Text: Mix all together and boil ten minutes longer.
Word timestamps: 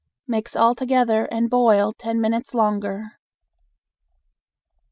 Mix 0.25 0.55
all 0.55 0.73
together 0.73 1.25
and 1.25 1.47
boil 1.47 1.93
ten 1.93 2.19
minutes 2.19 2.55
longer. 2.55 3.19